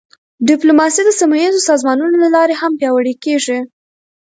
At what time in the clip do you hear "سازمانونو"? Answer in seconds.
1.69-2.15